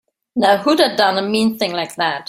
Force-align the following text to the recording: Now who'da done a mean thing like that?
Now 0.35 0.57
who'da 0.57 0.95
done 0.95 1.19
a 1.19 1.21
mean 1.21 1.59
thing 1.59 1.73
like 1.73 1.93
that? 1.97 2.19